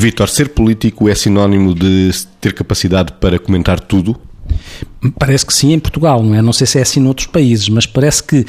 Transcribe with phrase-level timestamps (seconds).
[0.00, 2.10] Vítor, ser político é sinónimo de
[2.40, 4.18] ter capacidade para comentar tudo?
[5.18, 6.42] Parece que sim em Portugal, não é?
[6.42, 8.46] Não sei se é assim noutros países, mas parece que uh,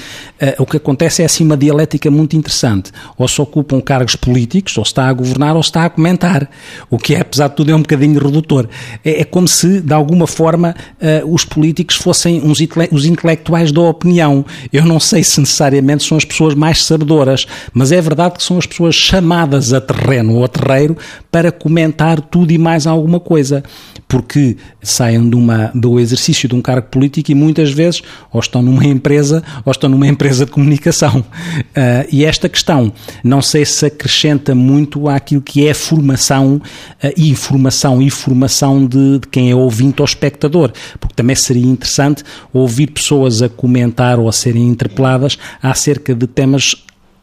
[0.59, 2.91] o que acontece é assim uma dialética muito interessante.
[3.17, 6.49] Ou se ocupam cargos políticos, ou se está a governar, ou se está a comentar.
[6.89, 8.67] O que é, apesar de tudo, é um bocadinho redutor.
[9.03, 12.59] É, é como se, de alguma forma, uh, os políticos fossem uns
[12.91, 14.45] os intelectuais da opinião.
[14.73, 18.57] Eu não sei se necessariamente são as pessoas mais sabedoras, mas é verdade que são
[18.57, 20.97] as pessoas chamadas a terreno ou a terreiro
[21.31, 23.63] para comentar tudo e mais alguma coisa.
[24.05, 28.61] Porque saem de uma, do exercício de um cargo político e muitas vezes ou estão
[28.61, 31.19] numa empresa ou estão numa empresa de comunicação.
[31.19, 32.91] Uh, e esta questão
[33.23, 39.19] não sei se acrescenta muito àquilo que é formação uh, e informação e formação de,
[39.19, 42.23] de quem é ouvinte ou espectador, porque também seria interessante
[42.53, 46.75] ouvir pessoas a comentar ou a serem interpeladas acerca de temas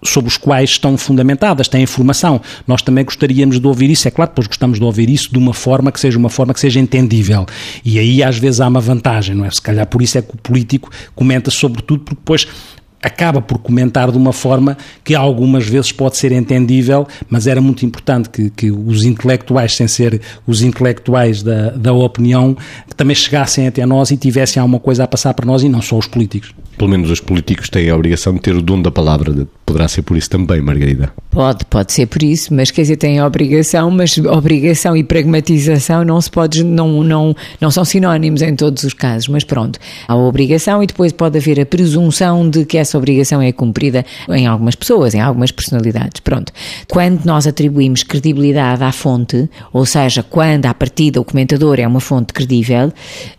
[0.03, 2.41] sobre os quais estão fundamentadas, têm informação.
[2.67, 5.53] Nós também gostaríamos de ouvir isso, é claro, depois gostamos de ouvir isso de uma
[5.53, 7.47] forma que seja uma forma que seja entendível.
[7.85, 9.51] E aí às vezes há uma vantagem, não é?
[9.51, 12.47] Se calhar por isso é que o político comenta sobre tudo, porque depois
[13.03, 17.87] acaba por comentar de uma forma que algumas vezes pode ser entendível, mas era muito
[17.87, 22.57] importante que, que os intelectuais, sem ser os intelectuais da, da opinião,
[22.97, 25.97] também chegassem até nós e tivessem alguma coisa a passar para nós e não só
[25.97, 26.53] os políticos.
[26.77, 29.47] Pelo menos os políticos têm a obrigação de ter o dom da palavra.
[29.69, 31.13] Poderá ser por isso também, Margarida?
[31.31, 36.03] Pode, pode ser por isso, mas quer dizer, tem a obrigação, mas obrigação e pragmatização
[36.07, 39.79] não se pode, não, não, não são sinónimos em todos os casos, mas pronto.
[40.09, 44.07] Há a obrigação e depois pode haver a presunção de que essa obrigação é cumprida
[44.31, 46.19] em algumas pessoas, em algumas personalidades.
[46.21, 46.51] Pronto.
[46.89, 52.01] Quando nós atribuímos credibilidade à fonte, ou seja, quando à partida o comentador é uma
[52.01, 52.91] fonte credível,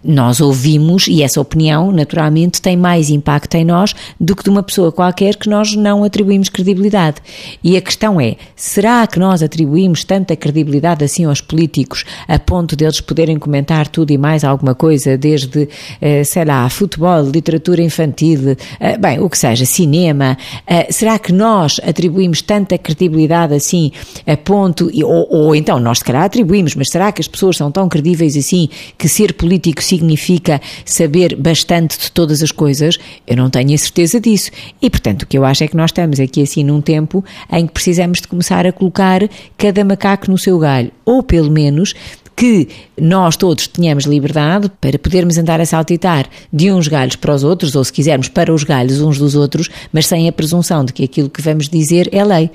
[0.03, 4.61] nós ouvimos e essa opinião, naturalmente, tem mais impacto em nós do que de uma
[4.61, 6.18] pessoa qualquer que nós não atribuímos
[6.51, 7.17] credibilidade.
[7.63, 12.75] E a questão é: será que nós atribuímos tanta credibilidade assim aos políticos a ponto
[12.75, 15.67] deles poderem comentar tudo e mais alguma coisa, desde,
[16.01, 20.37] eh, sei lá, futebol, literatura infantil, eh, bem, o que seja, cinema?
[20.65, 23.91] Eh, será que nós atribuímos tanta credibilidade assim
[24.25, 27.71] a ponto, ou, ou então nós se calhar atribuímos, mas será que as pessoas são
[27.71, 32.97] tão credíveis assim que ser político significa saber bastante de todas as coisas?
[33.27, 34.51] Eu não tenho a certeza disso.
[34.81, 37.67] E, portanto, o que eu acho é que nós estamos aqui assim num tempo em
[37.67, 39.21] que precisamos de começar a colocar
[39.57, 40.91] cada macaco no seu galho.
[41.05, 41.93] Ou, pelo menos,
[42.35, 42.67] que
[42.99, 47.75] nós todos tenhamos liberdade para podermos andar a saltitar de uns galhos para os outros,
[47.75, 51.03] ou se quisermos, para os galhos uns dos outros, mas sem a presunção de que
[51.03, 52.49] aquilo que vamos dizer é lei.